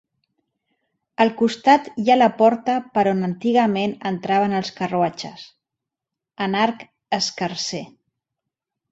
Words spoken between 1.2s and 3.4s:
Al costat hi ha la porta per on